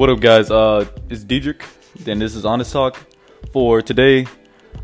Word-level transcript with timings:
What 0.00 0.08
up, 0.08 0.20
guys? 0.20 0.50
Uh, 0.50 0.86
it's 1.10 1.24
Diedrich, 1.24 1.62
and 2.06 2.22
this 2.22 2.34
is 2.34 2.46
Honest 2.46 2.72
Talk. 2.72 2.98
For 3.52 3.82
today, 3.82 4.26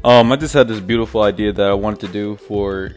um, 0.05 0.31
I 0.31 0.37
just 0.37 0.53
had 0.53 0.69
this 0.69 0.79
beautiful 0.79 1.23
idea 1.23 1.55
that 1.55 1.71
I 1.71 1.73
wanted 1.73 2.01
to 2.01 2.09
do 2.09 2.37
for 2.37 2.93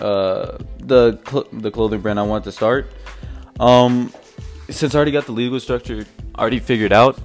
uh 0.00 0.58
the 0.78 1.18
cl- 1.28 1.48
the 1.50 1.72
clothing 1.72 2.00
brand 2.00 2.20
I 2.20 2.22
wanted 2.22 2.44
to 2.44 2.52
start. 2.52 2.92
Um, 3.58 4.14
since 4.70 4.94
I 4.94 4.98
already 4.98 5.10
got 5.10 5.26
the 5.26 5.32
legal 5.32 5.58
structure 5.58 6.06
already 6.38 6.60
figured 6.60 6.92
out, 6.92 7.18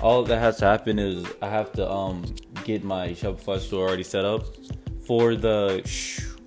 all 0.00 0.22
that 0.22 0.38
has 0.38 0.56
to 0.60 0.64
happen 0.64 0.98
is 0.98 1.26
I 1.42 1.50
have 1.50 1.70
to 1.72 1.86
um 1.86 2.24
get 2.64 2.84
my 2.84 3.10
Shopify 3.10 3.60
store 3.60 3.86
already 3.86 4.02
set 4.02 4.24
up 4.24 4.46
for 5.06 5.36
the 5.36 5.82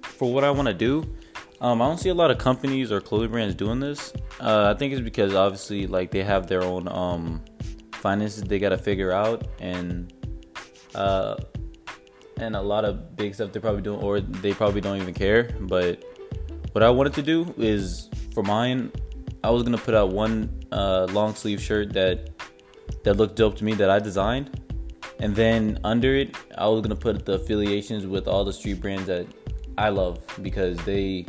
for 0.01 0.33
what 0.33 0.43
I 0.43 0.49
want 0.49 0.69
to 0.69 0.73
do. 0.73 1.05
Um, 1.59 1.81
I 1.81 1.87
don't 1.87 1.97
see 1.97 2.09
a 2.09 2.13
lot 2.13 2.29
of 2.29 2.37
companies 2.37 2.91
or 2.91 3.01
clothing 3.01 3.31
brands 3.31 3.55
doing 3.55 3.79
this. 3.79 4.13
Uh, 4.39 4.73
I 4.73 4.77
think 4.77 4.93
it's 4.93 5.01
because 5.01 5.33
obviously 5.33 5.87
like 5.87 6.11
they 6.11 6.23
have 6.23 6.47
their 6.47 6.63
own 6.63 6.87
um, 6.87 7.43
finances 7.93 8.43
they 8.43 8.59
got 8.59 8.69
to 8.69 8.77
figure 8.77 9.11
out 9.11 9.47
and 9.59 10.13
uh, 10.93 11.35
and 12.37 12.55
a 12.55 12.61
lot 12.61 12.85
of 12.85 13.15
big 13.15 13.33
stuff 13.33 13.51
they're 13.51 13.61
probably 13.61 13.81
doing 13.81 13.99
or 14.01 14.19
they 14.19 14.53
probably 14.53 14.81
don't 14.81 14.97
even 15.01 15.13
care. 15.13 15.49
But 15.61 16.03
what 16.73 16.83
I 16.83 16.89
wanted 16.89 17.13
to 17.15 17.23
do 17.23 17.53
is 17.57 18.09
for 18.33 18.43
mine, 18.43 18.91
I 19.43 19.49
was 19.49 19.63
gonna 19.63 19.77
put 19.77 19.95
out 19.95 20.09
one 20.09 20.63
uh, 20.71 21.07
long 21.11 21.33
sleeve 21.33 21.61
shirt 21.61 21.93
that 21.93 22.29
that 23.03 23.15
looked 23.15 23.35
dope 23.35 23.55
to 23.57 23.63
me 23.63 23.73
that 23.75 23.89
I 23.89 23.99
designed, 23.99 24.61
and 25.19 25.35
then 25.35 25.79
under 25.83 26.15
it, 26.15 26.35
I 26.57 26.67
was 26.67 26.81
gonna 26.81 26.95
put 26.95 27.25
the 27.25 27.33
affiliations 27.33 28.05
with 28.05 28.27
all 28.27 28.43
the 28.43 28.53
street 28.53 28.79
brands 28.81 29.07
that 29.07 29.25
I 29.77 29.89
love 29.89 30.19
because 30.41 30.77
they 30.85 31.25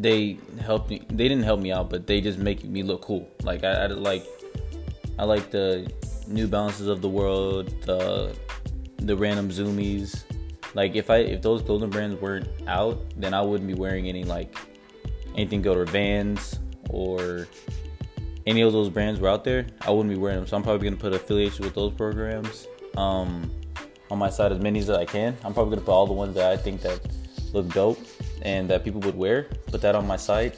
they 0.00 0.38
helped 0.60 0.90
me. 0.90 1.02
They 1.08 1.28
didn't 1.28 1.44
help 1.44 1.60
me 1.60 1.72
out, 1.72 1.88
but 1.88 2.06
they 2.06 2.20
just 2.20 2.38
make 2.38 2.62
me 2.64 2.82
look 2.82 3.02
cool. 3.02 3.28
Like 3.42 3.64
I, 3.64 3.72
I 3.72 3.86
like 3.86 4.26
I 5.18 5.24
like 5.24 5.50
the 5.50 5.90
New 6.28 6.46
Balances 6.46 6.88
of 6.88 7.00
the 7.00 7.08
world, 7.08 7.68
the 7.82 8.36
the 8.98 9.16
random 9.16 9.50
Zoomies. 9.50 10.24
Like 10.74 10.94
if 10.94 11.08
I 11.10 11.18
if 11.18 11.40
those 11.42 11.62
clothing 11.62 11.90
brands 11.90 12.20
weren't 12.20 12.48
out, 12.66 12.98
then 13.16 13.32
I 13.32 13.40
wouldn't 13.40 13.66
be 13.66 13.74
wearing 13.74 14.08
any 14.08 14.24
like 14.24 14.54
anything 15.34 15.62
go 15.62 15.74
to 15.74 15.90
Vans 15.90 16.60
or 16.90 17.48
any 18.46 18.60
of 18.60 18.72
those 18.72 18.90
brands 18.90 19.18
were 19.18 19.28
out 19.28 19.44
there. 19.44 19.66
I 19.80 19.90
wouldn't 19.90 20.14
be 20.14 20.20
wearing 20.20 20.38
them. 20.38 20.46
So 20.46 20.56
I'm 20.56 20.62
probably 20.62 20.88
gonna 20.88 21.00
put 21.00 21.14
affiliations 21.14 21.60
with 21.60 21.74
those 21.74 21.92
programs 21.92 22.66
um, 22.96 23.50
on 24.10 24.18
my 24.18 24.28
side 24.28 24.52
as 24.52 24.60
many 24.60 24.78
as 24.80 24.90
I 24.90 25.06
can. 25.06 25.36
I'm 25.42 25.54
probably 25.54 25.76
gonna 25.76 25.86
put 25.86 25.92
all 25.92 26.06
the 26.06 26.12
ones 26.12 26.34
that 26.34 26.52
I 26.52 26.56
think 26.58 26.82
that 26.82 27.00
look 27.54 27.68
dope 27.70 27.98
and 28.46 28.70
that 28.70 28.84
people 28.84 29.00
would 29.00 29.16
wear. 29.16 29.48
Put 29.66 29.80
that 29.82 29.96
on 29.96 30.06
my 30.06 30.16
site. 30.16 30.56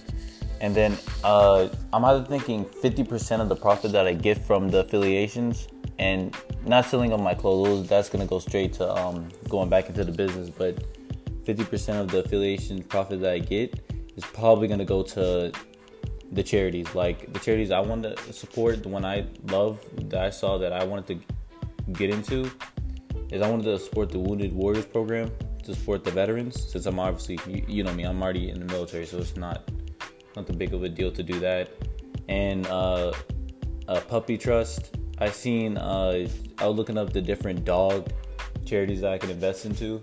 And 0.61 0.75
then 0.75 0.99
uh, 1.25 1.69
I'm 1.93 2.05
either 2.05 2.23
thinking 2.25 2.67
50% 2.67 3.41
of 3.41 3.49
the 3.49 3.57
profit 3.57 3.93
that 3.93 4.07
I 4.07 4.13
get 4.13 4.37
from 4.47 4.69
the 4.69 4.81
affiliations 4.81 5.69
and 5.99 6.37
not 6.67 6.85
selling 6.85 7.13
on 7.13 7.23
my 7.23 7.35
clothes, 7.35 7.89
that's 7.89 8.11
gonna 8.11 8.27
go 8.27 8.41
straight 8.41 8.75
to 8.75 8.95
um, 8.95 9.29
going 9.49 9.71
back 9.71 9.89
into 9.89 10.05
the 10.05 10.13
business. 10.13 10.51
But 10.51 10.85
50% 11.45 12.01
of 12.01 12.09
the 12.11 12.19
affiliation 12.19 12.83
profit 12.83 13.21
that 13.23 13.33
I 13.33 13.39
get 13.39 13.81
is 14.17 14.25
probably 14.25 14.69
gonna 14.69 14.85
go 14.85 15.03
to 15.15 15.51
the 16.33 16.43
charities. 16.43 16.95
Like 16.95 17.33
the 17.33 17.39
charities 17.39 17.71
I 17.71 17.81
want 17.81 18.03
to 18.03 18.33
support, 18.35 18.83
the 18.83 18.91
one 18.91 19.05
I 19.07 19.27
love 19.45 19.81
that 20.11 20.23
I 20.23 20.31
saw 20.31 20.59
that 20.59 20.75
I 20.75 20.85
wanted 20.85 21.07
to 21.07 21.93
get 21.95 22.11
into 22.11 22.51
is 23.31 23.41
I 23.41 23.49
wanted 23.49 23.65
to 23.65 23.79
support 23.79 24.11
the 24.11 24.19
Wounded 24.19 24.53
Warriors 24.53 24.85
program 24.85 25.31
to 25.69 25.75
support 25.75 26.03
the 26.05 26.11
veterans. 26.11 26.71
Since 26.71 26.87
I'm 26.87 26.99
obviously, 26.99 27.39
you, 27.47 27.65
you 27.69 27.83
know 27.85 27.93
me, 27.93 28.05
I'm 28.05 28.23
already 28.23 28.51
in 28.51 28.59
the 28.59 28.67
military, 28.67 29.07
so 29.07 29.19
it's 29.19 29.37
not 29.37 29.71
not 30.35 30.47
the 30.47 30.53
big 30.53 30.75
of 30.75 30.83
a 30.83 30.89
deal 30.89 31.11
to 31.13 31.23
do 31.23 31.39
that. 31.41 31.71
And 32.29 32.67
uh, 32.67 33.13
a 33.87 34.01
puppy 34.01 34.37
trust. 34.37 34.97
I 35.19 35.31
seen. 35.31 35.77
Uh, 35.77 36.29
I 36.59 36.67
was 36.67 36.77
looking 36.77 36.97
up 36.97 37.13
the 37.13 37.21
different 37.21 37.65
dog 37.65 38.11
charities 38.65 39.01
that 39.01 39.13
I 39.13 39.19
can 39.19 39.31
invest 39.31 39.67
into, 39.67 40.01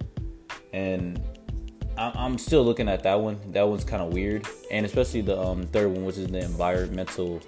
and 0.73 1.21
I'm 1.97 2.37
still 2.37 2.63
looking 2.63 2.89
at 2.89 3.03
that 3.03 3.19
one. 3.19 3.39
That 3.51 3.67
one's 3.67 3.85
kind 3.85 4.01
of 4.01 4.13
weird, 4.13 4.45
and 4.71 4.85
especially 4.85 5.21
the 5.21 5.39
um, 5.39 5.63
third 5.63 5.89
one, 5.89 6.05
which 6.05 6.17
is 6.17 6.27
the 6.27 6.39
environmental 6.39 7.41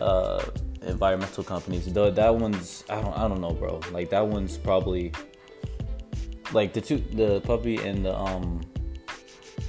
uh, 0.00 0.44
environmental 0.82 1.44
companies. 1.44 1.92
That 1.92 2.34
one's 2.34 2.84
I 2.90 3.00
don't 3.00 3.16
I 3.16 3.28
don't 3.28 3.40
know, 3.40 3.52
bro. 3.52 3.80
Like 3.92 4.10
that 4.10 4.26
one's 4.26 4.58
probably 4.58 5.12
like 6.52 6.72
the 6.72 6.80
two 6.80 6.98
the 6.98 7.40
puppy 7.40 7.76
and 7.76 8.04
the 8.04 8.16
um 8.16 8.60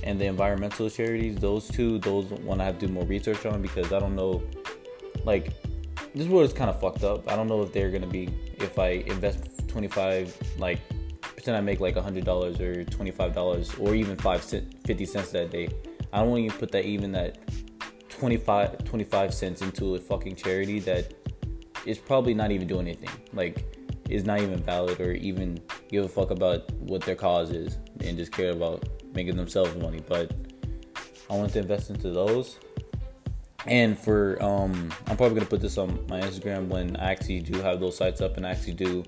and 0.04 0.20
the 0.20 0.26
environmental 0.26 0.90
charities. 0.90 1.38
Those 1.38 1.68
two, 1.68 2.00
those 2.00 2.26
one 2.26 2.62
I 2.62 2.66
have 2.66 2.80
to 2.80 2.88
do 2.88 2.94
more 2.94 3.06
research 3.06 3.46
on 3.46 3.62
because 3.62 3.92
I 3.94 4.00
don't 4.00 4.16
know. 4.16 4.44
Like 5.26 5.54
this 6.16 6.28
world 6.28 6.46
is 6.46 6.54
kind 6.54 6.70
of 6.70 6.80
fucked 6.80 7.04
up. 7.04 7.30
I 7.32 7.36
don't 7.36 7.48
know 7.48 7.62
if 7.62 7.74
they're 7.74 7.92
gonna 7.92 8.08
be 8.08 8.30
if 8.60 8.80
I 8.80 9.04
invest 9.08 9.68
25 9.68 10.36
like 10.58 10.80
pretend 11.22 11.58
I 11.58 11.62
make 11.62 11.80
like 11.80 11.96
hundred 11.98 12.26
dollars 12.26 12.60
or 12.60 12.84
twenty 12.84 13.12
five 13.12 13.34
dollars 13.34 13.74
or 13.76 13.96
even 13.96 14.18
five 14.18 14.44
cent, 14.44 14.76
50 14.86 15.06
cents 15.06 15.32
that 15.32 15.52
day. 15.52 15.70
I 16.14 16.20
don't 16.20 16.30
want 16.30 16.44
you 16.44 16.50
to 16.50 16.58
put 16.58 16.72
that 16.72 16.86
even 16.86 17.12
that 17.12 17.38
25, 18.10 18.84
25 18.86 19.34
cents 19.34 19.62
into 19.62 19.96
a 19.96 20.00
fucking 20.00 20.36
charity 20.36 20.80
that 20.80 21.14
is 21.86 21.98
probably 21.98 22.34
not 22.34 22.52
even 22.52 22.68
doing 22.68 22.88
anything. 22.88 23.10
Like 23.34 23.66
is 24.10 24.26
not 24.26 24.40
even 24.40 24.58
valid 24.64 25.00
or 25.00 25.12
even 25.12 25.60
give 25.90 26.06
a 26.06 26.08
fuck 26.08 26.32
about 26.32 26.72
what 26.74 27.02
their 27.02 27.16
cause 27.16 27.52
is 27.52 27.78
and 28.02 28.18
just 28.18 28.32
care 28.32 28.52
about 28.52 28.88
making 29.14 29.36
themselves 29.36 29.76
money. 29.76 30.02
But 30.08 30.32
I 31.30 31.36
want 31.36 31.52
to 31.54 31.60
invest 31.60 31.90
into 31.90 32.12
those. 32.12 32.58
And 33.66 33.98
for 33.98 34.42
um, 34.42 34.94
I'm 35.08 35.18
probably 35.18 35.36
gonna 35.36 35.50
put 35.50 35.62
this 35.62 35.78
on 35.78 36.06
my 36.08 36.22
Instagram 36.22 36.68
when 36.68 36.96
I 36.98 37.12
actually 37.12 37.42
do 37.42 37.60
have 37.62 37.80
those 37.80 37.98
sites 37.98 38.22
up 38.22 38.38
and 38.38 38.46
actually 38.46 38.74
do 38.74 39.04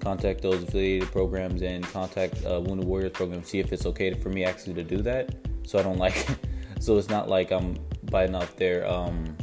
contact 0.00 0.42
those 0.42 0.62
affiliated 0.64 1.10
programs 1.12 1.62
and 1.62 1.84
contact 1.84 2.44
uh, 2.44 2.60
Wounded 2.60 2.86
Warriors 2.86 3.12
program, 3.12 3.44
see 3.44 3.60
if 3.60 3.72
it's 3.72 3.86
okay 3.86 4.12
for 4.14 4.30
me 4.30 4.44
actually 4.44 4.74
to 4.74 4.82
do 4.82 4.98
that. 5.02 5.34
So 5.64 5.78
I 5.78 5.82
don't 5.82 5.98
like, 5.98 6.26
so 6.80 6.98
it's 6.98 7.08
not 7.08 7.28
like 7.28 7.52
I'm 7.52 7.76
biting 8.10 8.34
off 8.34 8.56
their 8.56 8.88
um 8.90 9.36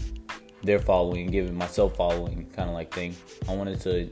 their 0.62 0.80
following, 0.80 1.28
giving 1.28 1.56
myself 1.56 1.96
following 1.96 2.50
kind 2.54 2.70
of 2.70 2.76
like 2.76 2.94
thing. 2.94 3.16
I 3.48 3.56
wanted 3.56 3.80
to 3.82 4.10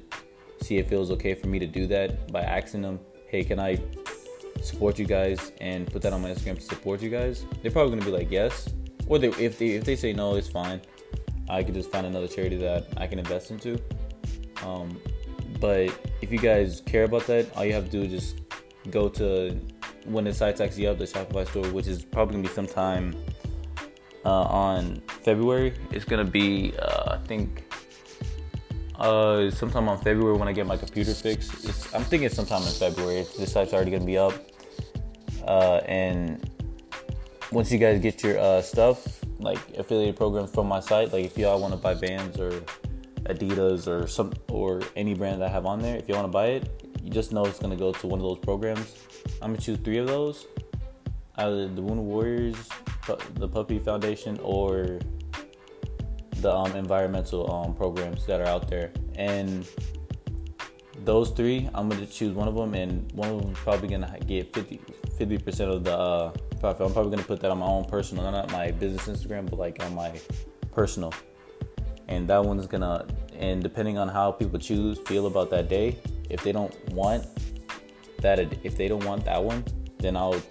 see 0.62 0.78
if 0.78 0.92
it 0.92 0.98
was 0.98 1.12
okay 1.12 1.34
for 1.34 1.48
me 1.48 1.60
to 1.60 1.68
do 1.68 1.88
that 1.88 2.32
by 2.32 2.42
asking 2.42 2.82
them, 2.82 3.00
hey, 3.28 3.44
can 3.44 3.60
I 3.60 3.80
support 4.62 4.98
you 5.00 5.06
guys 5.06 5.52
and 5.62 5.92
put 5.92 6.02
that 6.02 6.14
on 6.14 6.22
my 6.22 6.30
Instagram 6.30 6.56
to 6.56 6.62
support 6.62 7.02
you 7.02 7.10
guys? 7.10 7.46
They're 7.62 7.72
probably 7.72 7.98
gonna 7.98 8.10
be 8.12 8.18
like 8.18 8.32
yes, 8.32 8.70
or 9.08 9.20
they, 9.20 9.30
if 9.30 9.58
they 9.58 9.70
if 9.70 9.84
they 9.84 9.96
say 9.96 10.14
no, 10.14 10.36
it's 10.36 10.50
fine. 10.50 10.82
I 11.50 11.64
could 11.64 11.74
just 11.74 11.92
find 11.92 12.06
another 12.06 12.28
charity 12.28 12.58
that 12.58 12.88
I 12.98 13.08
can 13.08 13.20
invest 13.20 13.52
into. 13.52 13.82
Um, 14.64 15.00
but 15.60 15.98
if 16.22 16.32
you 16.32 16.40
guys 16.40 16.82
care 16.86 17.04
about 17.04 17.26
that, 17.28 17.56
all 17.56 17.66
you 17.66 17.74
have 17.74 17.86
to 17.86 17.92
do 17.92 18.02
is 18.04 18.12
just 18.12 18.42
go 18.92 19.08
to 19.10 19.60
when 20.06 20.24
the 20.24 20.34
site's 20.34 20.62
actually 20.62 20.88
up, 20.88 20.98
the 20.98 21.06
Shopify 21.06 21.48
store, 21.48 21.68
which 21.72 21.88
is 21.88 22.04
probably 22.04 22.36
gonna 22.36 22.48
be 22.48 22.54
sometime 22.54 23.16
uh, 24.26 24.44
on 24.44 25.02
February. 25.24 25.74
It's 25.92 26.06
gonna 26.06 26.26
be, 26.26 26.74
uh, 26.78 27.18
I 27.22 27.28
think, 27.28 27.64
uh, 28.98 29.52
sometime 29.52 29.88
on 29.88 29.98
February 30.00 30.38
when 30.38 30.48
I 30.48 30.54
get 30.54 30.66
my 30.66 30.78
computer 30.78 31.14
fixed. 31.14 31.54
It's, 31.66 31.94
I'm 31.94 32.04
thinking 32.04 32.30
sometime 32.30 32.64
in 32.64 32.70
February. 32.70 33.26
This 33.38 33.52
site's 33.52 33.74
already 33.74 33.92
gonna 33.92 34.06
be 34.06 34.18
up, 34.18 34.34
uh, 35.46 35.82
and 35.86 36.50
once 37.52 37.72
you 37.72 37.78
guys 37.78 38.00
get 38.02 38.24
your 38.24 38.38
uh, 38.40 38.62
stuff, 38.62 39.24
like 39.40 39.60
affiliate 39.78 40.16
programs 40.16 40.52
from 40.52 40.68
my 40.68 40.80
site, 40.80 41.14
like 41.14 41.26
if 41.26 41.38
y'all 41.38 41.62
want 41.62 41.74
to 41.74 41.80
buy 41.80 41.94
Vans 41.94 42.40
or 42.40 42.52
Adidas 43.24 43.88
or 43.88 44.08
some 44.08 44.34
or 44.50 44.82
any 44.96 45.14
brand 45.14 45.42
that 45.42 45.50
I 45.50 45.52
have 45.52 45.66
on 45.66 45.80
there, 45.80 45.98
if 45.98 46.10
you 46.10 46.16
want 46.16 46.26
to 46.26 46.32
buy 46.32 46.48
it, 46.48 46.92
you 47.04 47.10
just 47.10 47.32
know 47.32 47.46
it's 47.46 47.60
gonna 47.60 47.76
go 47.76 47.92
to 47.94 48.08
one 48.08 48.20
of 48.20 48.26
those 48.26 48.40
programs. 48.40 48.96
I'm 49.42 49.52
gonna 49.52 49.62
choose 49.62 49.80
three 49.80 49.98
of 49.98 50.08
those, 50.08 50.48
either 51.36 51.68
the 51.68 51.82
Wounded 51.82 52.06
Warriors, 52.06 52.56
the 53.36 53.48
Puppy 53.48 53.80
Foundation, 53.80 54.40
or 54.42 55.00
the 56.42 56.54
um, 56.54 56.76
environmental 56.76 57.52
um, 57.52 57.74
programs 57.74 58.26
that 58.26 58.42
are 58.42 58.48
out 58.48 58.70
there. 58.70 58.92
And 59.16 59.68
those 61.04 61.32
three, 61.32 61.70
I'm 61.74 61.90
gonna 61.90 62.06
choose 62.06 62.34
one 62.34 62.48
of 62.48 62.56
them, 62.56 62.74
and 62.74 63.12
one 63.14 63.30
of 63.30 63.42
them 63.42 63.52
is 63.52 63.58
probably 63.60 63.88
gonna 63.88 64.18
get 64.26 64.54
50 64.54 65.38
percent 65.40 65.72
of 65.72 65.84
the 65.84 65.98
uh, 65.98 66.32
profit. 66.60 66.88
I'm 66.88 66.94
probably 66.94 67.12
gonna 67.12 67.28
put 67.28 67.40
that 67.42 67.52
on 67.52 67.60
my 67.60 67.68
own 67.68 67.86
personal, 67.86 68.30
not 68.32 68.52
my 68.52 68.72
business 68.72 69.08
Instagram, 69.08 69.50
but 69.50 69.60
like 69.60 69.84
on 69.84 69.96
my 69.96 70.20
personal 70.72 71.14
and 72.08 72.28
that 72.28 72.44
one's 72.44 72.68
gonna 72.68 73.06
and 73.38 73.62
depending 73.62 73.98
on 73.98 74.08
how 74.08 74.32
people 74.32 74.60
choose 74.60 75.00
feel 75.00 75.28
about 75.28 75.50
that 75.50 75.70
day 75.70 75.98
if 76.30 76.44
they 76.44 76.52
don't 76.52 76.74
want 76.90 77.26
that 78.22 78.40
if 78.64 78.78
they 78.78 78.88
don't 78.88 79.04
want 79.06 79.24
that 79.26 79.44
one 79.44 79.64
then 80.00 80.16
i'll 80.16 80.42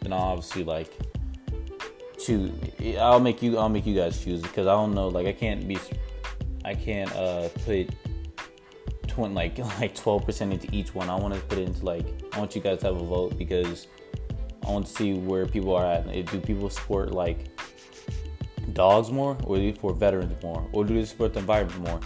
then 0.00 0.12
i'll 0.12 0.20
obviously 0.20 0.64
like 0.64 0.92
i'll 2.98 3.20
make 3.20 3.42
you 3.42 3.58
i'll 3.58 3.68
make 3.68 3.86
you 3.86 3.94
guys 3.94 4.22
choose 4.22 4.42
because 4.42 4.66
i 4.66 4.72
don't 4.72 4.94
know 4.94 5.08
like 5.08 5.26
i 5.26 5.32
can't 5.32 5.66
be 5.66 5.78
i 6.64 6.74
can't 6.74 7.12
uh 7.16 7.48
put 7.64 7.88
20 9.08 9.34
like 9.34 9.58
like 9.80 9.94
12% 9.94 10.52
into 10.52 10.68
each 10.72 10.94
one 10.94 11.08
i 11.08 11.14
want 11.14 11.34
to 11.34 11.40
put 11.40 11.58
it 11.58 11.68
into 11.68 11.84
like 11.84 12.06
i 12.32 12.38
want 12.38 12.54
you 12.54 12.60
guys 12.60 12.78
to 12.78 12.86
have 12.86 12.96
a 12.96 13.04
vote 13.04 13.36
because 13.38 13.86
i 14.66 14.70
want 14.70 14.86
to 14.86 14.92
see 14.92 15.14
where 15.14 15.46
people 15.46 15.74
are 15.74 15.86
at 15.86 16.06
do 16.26 16.40
people 16.40 16.68
support 16.70 17.12
like 17.12 17.48
dogs 18.74 19.10
more, 19.10 19.36
or 19.44 19.56
do 19.56 19.62
they 19.62 19.72
support 19.74 19.96
veterans 19.96 20.42
more, 20.42 20.66
or 20.72 20.84
do 20.84 20.94
they 20.94 21.04
support 21.04 21.32
the 21.32 21.40
environment 21.40 21.80
more? 21.80 22.00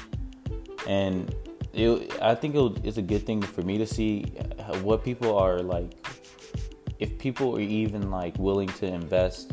And 0.87 1.35
it, 1.73 2.13
I 2.21 2.35
think 2.35 2.55
it's 2.85 2.99
a 2.99 3.03
good 3.03 3.27
thing 3.27 3.43
for 3.43 3.63
me 3.63 3.79
to 3.79 3.87
see 3.87 4.23
what 4.83 5.05
people 5.05 5.37
are 5.37 5.61
like. 5.61 5.93
If 6.99 7.17
people 7.19 7.57
are 7.57 7.61
even 7.61 8.11
like 8.11 8.37
willing 8.39 8.69
to 8.69 8.87
invest 8.87 9.53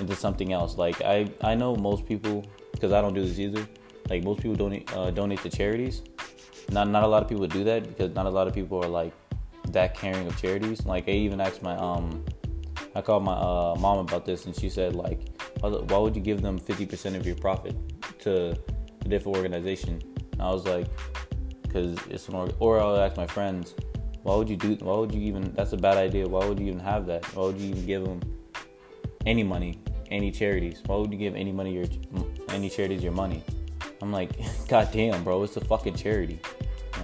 into 0.00 0.16
something 0.16 0.52
else, 0.52 0.76
like 0.76 1.00
I 1.02 1.28
I 1.42 1.54
know 1.54 1.76
most 1.76 2.06
people 2.06 2.44
because 2.72 2.92
I 2.92 3.00
don't 3.00 3.14
do 3.14 3.24
this 3.24 3.38
either. 3.38 3.66
Like 4.08 4.24
most 4.24 4.40
people 4.40 4.56
donate 4.56 4.90
uh, 4.96 5.10
donate 5.10 5.40
to 5.42 5.50
charities. 5.50 6.02
Not 6.70 6.88
not 6.88 7.04
a 7.04 7.06
lot 7.06 7.22
of 7.22 7.28
people 7.28 7.46
do 7.46 7.64
that 7.64 7.86
because 7.86 8.14
not 8.14 8.26
a 8.26 8.30
lot 8.30 8.46
of 8.48 8.54
people 8.54 8.82
are 8.84 8.88
like 8.88 9.12
that 9.72 9.94
caring 9.94 10.26
of 10.26 10.40
charities. 10.40 10.84
Like 10.86 11.08
I 11.08 11.12
even 11.12 11.40
asked 11.40 11.62
my 11.62 11.76
um, 11.76 12.24
I 12.94 13.00
called 13.02 13.22
my 13.22 13.34
uh, 13.34 13.76
mom 13.78 13.98
about 13.98 14.24
this 14.24 14.46
and 14.46 14.56
she 14.56 14.68
said 14.68 14.96
like, 14.96 15.20
why 15.60 15.98
would 15.98 16.16
you 16.16 16.22
give 16.22 16.42
them 16.42 16.58
fifty 16.58 16.86
percent 16.86 17.14
of 17.16 17.26
your 17.26 17.36
profit 17.36 17.76
to 18.20 18.58
a 19.04 19.08
different 19.08 19.36
organization? 19.36 20.00
And 20.32 20.42
I 20.42 20.50
was 20.50 20.64
like, 20.64 20.88
because 21.62 21.96
it's 22.08 22.28
an 22.28 22.34
org. 22.34 22.54
Or 22.58 22.80
I'll 22.80 22.96
ask 22.96 23.16
my 23.16 23.26
friends, 23.26 23.74
why 24.22 24.34
would 24.34 24.48
you 24.48 24.56
do? 24.56 24.74
Why 24.76 24.96
would 24.96 25.14
you 25.14 25.20
even? 25.22 25.52
That's 25.54 25.72
a 25.72 25.76
bad 25.76 25.98
idea. 25.98 26.26
Why 26.26 26.44
would 26.46 26.58
you 26.58 26.66
even 26.66 26.80
have 26.80 27.06
that? 27.06 27.24
Why 27.34 27.46
would 27.46 27.60
you 27.60 27.70
even 27.70 27.86
give 27.86 28.04
them 28.04 28.20
any 29.26 29.42
money, 29.42 29.78
any 30.10 30.30
charities? 30.30 30.82
Why 30.86 30.96
would 30.96 31.12
you 31.12 31.18
give 31.18 31.34
any 31.34 31.52
money 31.52 31.74
your 31.74 31.86
any 32.50 32.68
charities 32.68 33.02
your 33.02 33.12
money? 33.12 33.42
I'm 34.02 34.12
like, 34.12 34.30
God 34.68 34.88
damn, 34.92 35.22
bro, 35.24 35.42
it's 35.42 35.56
a 35.56 35.64
fucking 35.64 35.94
charity. 35.94 36.40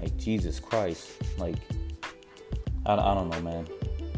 Like 0.01 0.17
Jesus 0.17 0.61
Christ, 0.61 1.11
like 1.39 1.57
I, 2.85 2.95
I 2.95 3.15
don't 3.15 3.31
know, 3.31 3.41
man. 3.41 3.67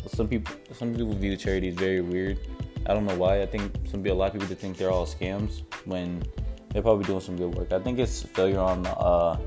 Some 0.07 0.29
people 0.29 0.55
some 0.73 0.95
people 0.95 1.15
view 1.15 1.37
charities 1.37 1.75
very 1.75 2.01
weird. 2.01 2.39
I 2.87 2.95
don't 2.95 3.05
know 3.05 3.17
why. 3.17 3.43
I 3.43 3.47
think 3.47 3.73
some 3.91 4.03
be 4.03 4.11
a 4.11 4.15
lot 4.15 4.35
of 4.35 4.41
people 4.41 4.57
think 4.57 4.77
they're 4.77 4.91
all 4.91 5.07
scams 5.07 5.63
when 5.85 6.23
they're 6.71 6.83
probably 6.83 7.05
doing 7.05 7.21
some 7.21 7.37
good 7.37 7.55
work. 7.55 7.73
I 7.73 7.79
think 7.79 7.99
it's 7.99 8.23
failure 8.23 8.61
on 8.61 8.87
uh, 8.87 9.39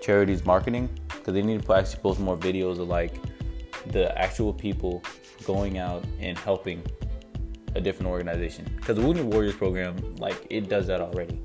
charities 0.00 0.44
marketing 0.44 0.88
because 1.08 1.34
they 1.34 1.42
need 1.42 1.62
to 1.62 1.74
actually 1.74 2.00
post 2.00 2.20
more 2.20 2.36
videos 2.36 2.78
of 2.78 2.88
like 2.88 3.14
the 3.88 4.16
actual 4.18 4.52
people 4.52 5.02
going 5.44 5.78
out 5.78 6.04
and 6.20 6.36
helping 6.38 6.82
a 7.74 7.80
different 7.80 8.10
organization. 8.10 8.70
Because 8.76 8.96
the 8.96 9.02
Wounded 9.02 9.32
Warriors 9.32 9.54
program, 9.54 9.96
like 10.16 10.46
it 10.50 10.68
does 10.68 10.86
that 10.88 11.00
already, 11.00 11.40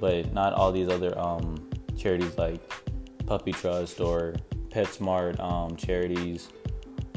but 0.00 0.32
not 0.32 0.52
all 0.52 0.72
these 0.72 0.88
other 0.88 1.18
um, 1.18 1.68
charities 1.96 2.36
like 2.38 2.60
Puppy 3.26 3.52
Trust 3.52 4.00
or 4.00 4.34
PetSmart 4.68 5.40
um, 5.40 5.76
charities 5.76 6.48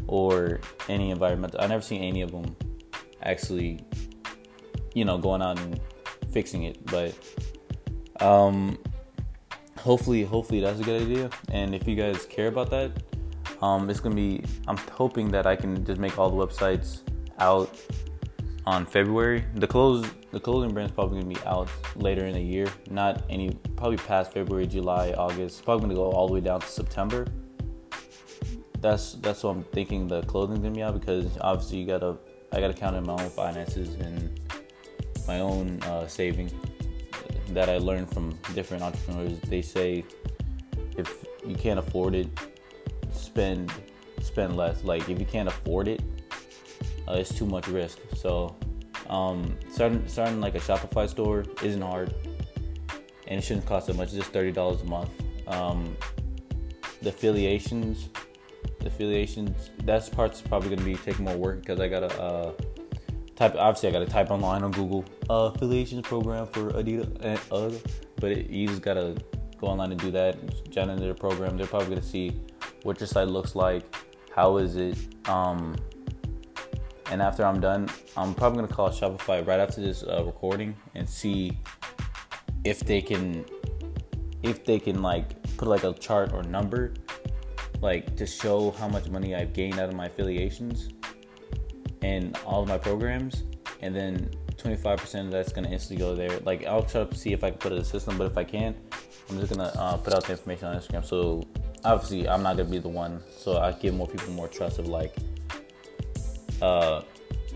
or 0.07 0.59
any 0.87 1.11
environmental. 1.11 1.61
I 1.61 1.67
never 1.67 1.83
seen 1.83 2.01
any 2.01 2.21
of 2.21 2.31
them 2.31 2.55
actually, 3.21 3.79
you 4.93 5.05
know, 5.05 5.17
going 5.17 5.41
out 5.41 5.59
and 5.59 5.79
fixing 6.31 6.63
it. 6.63 6.83
But 6.85 7.15
um, 8.19 8.77
hopefully, 9.77 10.23
hopefully 10.23 10.61
that's 10.61 10.79
a 10.79 10.83
good 10.83 11.01
idea. 11.01 11.29
And 11.51 11.75
if 11.75 11.87
you 11.87 11.95
guys 11.95 12.25
care 12.25 12.47
about 12.47 12.69
that, 12.71 12.91
um, 13.61 13.89
it's 13.89 13.99
gonna 13.99 14.15
be. 14.15 14.43
I'm 14.67 14.77
hoping 14.77 15.29
that 15.31 15.45
I 15.45 15.55
can 15.55 15.83
just 15.85 15.99
make 15.99 16.17
all 16.17 16.29
the 16.29 16.47
websites 16.47 17.01
out 17.39 17.77
on 18.69 18.85
February. 18.85 19.43
The 19.55 19.65
clothes, 19.65 20.07
the 20.31 20.39
clothing 20.39 20.71
brand's 20.71 20.91
probably 20.91 21.21
gonna 21.21 21.33
be 21.33 21.41
out 21.47 21.67
later 21.95 22.27
in 22.27 22.33
the 22.33 22.41
year. 22.41 22.67
Not 22.91 23.23
any, 23.27 23.49
probably 23.75 23.97
past 23.97 24.31
February, 24.31 24.67
July, 24.67 25.11
August. 25.17 25.65
Probably 25.65 25.81
gonna 25.81 25.95
go 25.95 26.11
all 26.11 26.27
the 26.27 26.33
way 26.35 26.39
down 26.39 26.61
to 26.61 26.67
September. 26.67 27.25
That's 28.79 29.13
that's 29.13 29.43
what 29.43 29.55
I'm 29.55 29.63
thinking. 29.63 30.07
The 30.07 30.21
clothing's 30.23 30.59
gonna 30.59 30.75
be 30.75 30.83
out 30.83 30.99
because 30.99 31.25
obviously 31.41 31.79
you 31.79 31.87
gotta, 31.87 32.17
I 32.51 32.59
gotta 32.59 32.75
count 32.75 32.95
in 32.95 33.05
my 33.05 33.13
own 33.13 33.29
finances 33.31 33.95
and 33.95 34.39
my 35.27 35.39
own 35.39 35.81
uh, 35.83 36.07
saving 36.07 36.51
that 37.49 37.69
I 37.69 37.79
learned 37.79 38.13
from 38.13 38.37
different 38.53 38.83
entrepreneurs. 38.83 39.39
They 39.41 39.63
say 39.63 40.05
if 40.95 41.25
you 41.43 41.55
can't 41.55 41.79
afford 41.79 42.13
it, 42.13 42.27
spend 43.11 43.73
spend 44.21 44.55
less. 44.55 44.83
Like 44.83 45.09
if 45.09 45.19
you 45.19 45.25
can't 45.25 45.49
afford 45.49 45.87
it, 45.87 46.03
uh, 47.09 47.13
it's 47.15 47.33
too 47.33 47.45
much 47.45 47.67
risk. 47.67 47.99
So 48.15 48.55
um, 49.09 49.57
starting 49.71 50.07
starting 50.07 50.39
like 50.39 50.55
a 50.55 50.59
Shopify 50.59 51.09
store 51.09 51.43
isn't 51.63 51.81
hard, 51.81 52.13
and 53.27 53.39
it 53.39 53.43
shouldn't 53.43 53.65
cost 53.65 53.87
that 53.87 53.95
much. 53.95 54.09
It's 54.09 54.17
just 54.17 54.31
thirty 54.31 54.51
dollars 54.51 54.81
a 54.81 54.85
month. 54.85 55.09
Um, 55.47 55.95
the 57.01 57.09
affiliations, 57.09 58.09
the 58.79 58.87
affiliations, 58.87 59.71
that's 59.83 60.09
part's 60.09 60.41
probably 60.41 60.69
gonna 60.69 60.83
be 60.83 60.95
taking 60.95 61.25
more 61.25 61.37
work 61.37 61.61
because 61.61 61.79
I 61.79 61.87
gotta 61.87 62.21
uh, 62.21 62.51
type. 63.35 63.55
Obviously, 63.57 63.89
I 63.89 63.91
gotta 63.91 64.05
type 64.05 64.29
online 64.29 64.63
on 64.63 64.71
Google 64.71 65.03
uh, 65.29 65.51
affiliations 65.53 66.03
program 66.03 66.45
for 66.45 66.71
Adidas 66.71 67.17
and 67.21 67.39
UGG, 67.51 67.81
but 68.17 68.31
it, 68.31 68.49
you 68.49 68.67
just 68.67 68.81
gotta 68.81 69.15
go 69.59 69.67
online 69.67 69.91
and 69.91 69.99
do 69.99 70.11
that. 70.11 70.69
Join 70.69 70.89
into 70.89 71.07
the 71.07 71.15
program. 71.15 71.57
They're 71.57 71.67
probably 71.67 71.89
gonna 71.89 72.01
see 72.01 72.39
what 72.83 72.99
your 72.99 73.07
site 73.07 73.27
looks 73.27 73.55
like, 73.55 73.83
how 74.35 74.57
is 74.57 74.75
it. 74.75 74.97
Um, 75.27 75.75
and 77.11 77.21
after 77.21 77.45
I'm 77.45 77.59
done, 77.59 77.89
I'm 78.15 78.33
probably 78.33 78.61
gonna 78.61 78.73
call 78.73 78.89
Shopify 78.89 79.45
right 79.45 79.59
after 79.59 79.81
this 79.81 80.03
uh, 80.03 80.23
recording 80.25 80.75
and 80.95 81.09
see 81.09 81.57
if 82.63 82.81
they 82.81 83.01
can, 83.01 83.45
if 84.43 84.65
they 84.65 84.79
can 84.79 85.01
like 85.01 85.41
put 85.57 85.67
like 85.67 85.83
a 85.83 85.93
chart 85.93 86.33
or 86.33 86.43
number, 86.43 86.93
like 87.81 88.15
to 88.17 88.25
show 88.25 88.71
how 88.71 88.87
much 88.87 89.09
money 89.09 89.35
I've 89.35 89.53
gained 89.53 89.79
out 89.79 89.89
of 89.89 89.95
my 89.95 90.05
affiliations 90.07 90.89
and 92.01 92.37
all 92.45 92.61
of 92.61 92.69
my 92.69 92.77
programs, 92.77 93.43
and 93.81 93.95
then 93.95 94.29
25% 94.57 95.25
of 95.25 95.31
that's 95.31 95.51
gonna 95.51 95.69
instantly 95.69 95.97
go 95.97 96.15
there. 96.15 96.39
Like 96.39 96.65
I'll 96.65 96.83
try 96.83 97.05
to 97.05 97.15
see 97.15 97.33
if 97.33 97.43
I 97.43 97.49
can 97.49 97.59
put 97.59 97.71
it 97.71 97.75
in 97.75 97.81
the 97.81 97.87
system, 97.87 98.17
but 98.17 98.25
if 98.25 98.37
I 98.37 98.43
can, 98.43 98.75
I'm 99.29 99.39
just 99.39 99.51
gonna 99.51 99.71
uh, 99.75 99.97
put 99.97 100.13
out 100.13 100.25
the 100.25 100.31
information 100.31 100.67
on 100.67 100.75
Instagram. 100.75 101.05
So 101.05 101.43
obviously 101.83 102.27
I'm 102.27 102.43
not 102.43 102.57
gonna 102.57 102.69
be 102.69 102.79
the 102.79 102.89
one, 102.89 103.21
so 103.35 103.57
I 103.57 103.71
give 103.71 103.95
more 103.95 104.07
people 104.07 104.31
more 104.33 104.47
trust 104.47 104.79
of 104.79 104.87
like 104.87 105.15
uh, 106.61 107.01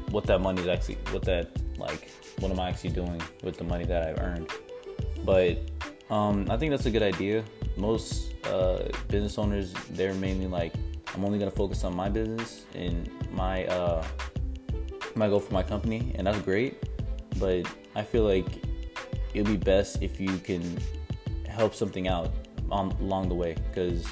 what 0.09 0.25
that 0.25 0.41
money 0.41 0.61
is 0.61 0.67
actually, 0.67 0.97
what 1.11 1.23
that 1.23 1.51
like, 1.77 2.09
what 2.39 2.51
am 2.51 2.59
I 2.59 2.69
actually 2.69 2.91
doing 2.91 3.21
with 3.43 3.57
the 3.57 3.63
money 3.63 3.85
that 3.85 4.07
I've 4.07 4.19
earned. 4.19 4.49
But 5.23 5.57
um, 6.09 6.49
I 6.49 6.57
think 6.57 6.71
that's 6.71 6.85
a 6.85 6.91
good 6.91 7.03
idea. 7.03 7.43
Most 7.77 8.33
uh, 8.45 8.83
business 9.07 9.37
owners, 9.37 9.73
they're 9.91 10.13
mainly 10.13 10.47
like, 10.47 10.73
I'm 11.13 11.23
only 11.23 11.39
gonna 11.39 11.51
focus 11.51 11.83
on 11.83 11.95
my 11.95 12.09
business 12.09 12.65
and 12.75 13.09
my 13.31 13.65
uh, 13.65 14.05
my 15.15 15.27
goal 15.29 15.39
for 15.39 15.53
my 15.53 15.63
company, 15.63 16.13
and 16.15 16.25
that's 16.25 16.39
great 16.39 16.77
but 17.39 17.67
I 17.95 18.03
feel 18.03 18.23
like 18.23 18.45
it'd 19.33 19.47
be 19.47 19.57
best 19.57 20.01
if 20.01 20.19
you 20.19 20.37
can 20.37 20.77
help 21.47 21.75
something 21.75 22.07
out 22.07 22.31
on, 22.71 22.91
along 22.93 23.29
the 23.29 23.35
way 23.35 23.55
because 23.69 24.05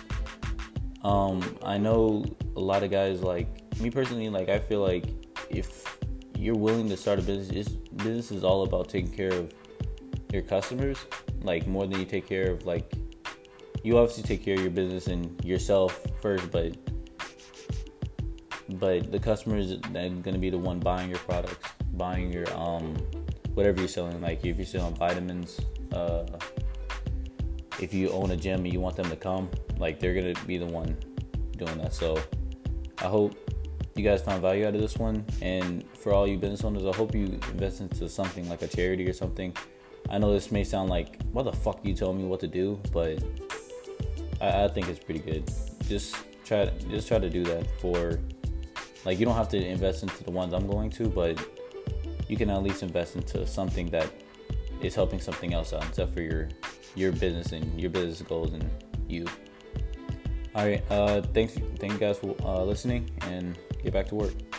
um, 1.04 1.58
I 1.64 1.78
know 1.78 2.26
a 2.56 2.60
lot 2.60 2.84
of 2.84 2.92
guys 2.92 3.22
like 3.22 3.61
me 3.82 3.90
personally 3.90 4.30
like 4.30 4.50
I 4.50 4.60
feel 4.60 4.82
like 4.82 5.06
if 5.50 5.98
you're 6.36 6.56
willing 6.56 6.90
to 6.90 6.98
start 6.98 7.20
a 7.20 7.22
business 7.22 7.70
business 7.70 8.32
is 8.32 8.44
all 8.44 8.64
about 8.64 8.90
taking 8.90 9.12
care 9.12 9.32
of 9.32 9.54
your 10.32 10.42
customers 10.42 10.98
like 11.42 11.68
more 11.68 11.86
than 11.86 12.00
you 12.00 12.06
take 12.06 12.28
care 12.28 12.52
of 12.52 12.66
like 12.66 12.94
you 13.84 13.98
obviously 13.98 14.24
take 14.24 14.44
care 14.44 14.56
of 14.56 14.62
your 14.62 14.72
business 14.72 15.08
and 15.08 15.44
yourself 15.44 16.06
first 16.22 16.50
but 16.52 16.76
but 18.76 19.12
the 19.12 19.20
customers 19.20 19.74
are 19.74 19.78
going 19.78 20.24
to 20.24 20.38
be 20.38 20.50
the 20.50 20.58
one 20.58 20.80
buying 20.80 21.10
your 21.10 21.20
products 21.20 21.68
buying 21.94 22.32
your 22.32 22.52
um 22.58 22.96
whatever 23.54 23.80
you're 23.80 23.88
selling. 23.88 24.22
Like 24.22 24.46
if 24.46 24.58
you're 24.58 24.66
selling 24.66 24.96
vitamins, 24.96 25.60
uh, 25.94 26.26
if 27.80 27.94
you 27.94 28.10
own 28.10 28.32
a 28.32 28.38
gym 28.38 28.64
and 28.64 28.74
you 28.74 28.80
want 28.80 28.96
them 28.96 29.10
to 29.10 29.16
come, 29.16 29.50
like 29.78 30.00
they're 30.00 30.14
gonna 30.14 30.34
be 30.46 30.58
the 30.58 30.66
one 30.66 30.98
doing 31.58 31.78
that. 31.80 31.94
So 31.94 32.22
I 33.00 33.06
hope 33.06 33.36
you 33.96 34.04
guys 34.04 34.22
found 34.22 34.42
value 34.42 34.66
out 34.66 34.76
of 34.76 34.82
this 34.82 34.98
one. 34.98 35.26
And 35.42 35.84
for 35.98 36.14
all 36.14 36.28
you 36.28 36.38
business 36.38 36.64
owners, 36.64 36.86
I 36.86 36.96
hope 36.96 37.14
you 37.14 37.26
invest 37.26 37.82
into 37.82 38.08
something 38.08 38.48
like 38.50 38.62
a 38.62 38.68
charity 38.68 39.08
or 39.08 39.14
something. 39.14 39.56
I 40.10 40.18
know 40.18 40.34
this 40.34 40.52
may 40.52 40.64
sound 40.64 40.90
like, 40.90 41.22
what 41.32 41.44
the 41.44 41.54
fuck 41.54 41.80
you 41.84 41.94
telling 41.94 42.18
me 42.18 42.26
what 42.26 42.40
to 42.42 42.48
do, 42.48 42.80
but 42.92 43.24
I, 44.42 44.66
I 44.66 44.68
think 44.68 44.88
it's 44.88 45.00
pretty 45.00 45.20
good. 45.20 45.50
Just 45.88 46.16
try 46.46 46.66
to 46.66 46.72
just 46.90 47.08
try 47.08 47.20
to 47.20 47.30
do 47.30 47.44
that 47.46 47.68
for 47.80 48.20
like 49.06 49.20
you 49.20 49.26
don't 49.26 49.36
have 49.36 49.50
to 49.50 49.66
invest 49.66 50.04
into 50.04 50.24
the 50.24 50.32
ones 50.32 50.54
I'm 50.54 50.68
going 50.68 50.90
to, 50.92 51.08
but 51.08 51.40
you 52.28 52.38
can 52.38 52.50
at 52.50 52.64
least 52.64 52.84
invest 52.84 53.16
into 53.16 53.46
something 53.46 53.88
that 53.88 54.10
is 54.82 54.96
helping 54.96 55.20
something 55.20 55.54
else 55.54 55.74
out 55.74 55.86
except 55.86 56.14
for 56.14 56.22
your 56.22 56.50
your 56.96 57.12
business 57.12 57.52
and 57.52 57.80
your 57.80 57.90
business 57.90 58.22
goals 58.22 58.54
and 58.54 58.70
you. 59.08 59.28
All 60.54 60.66
right, 60.66 60.84
uh, 60.90 61.22
thanks, 61.22 61.54
thank 61.80 61.94
you 61.94 62.00
guys 62.00 62.18
for 62.18 62.36
uh, 62.44 62.62
listening, 62.64 63.10
and 63.22 63.58
get 63.84 63.94
back 63.94 64.08
to 64.08 64.16
work. 64.16 64.51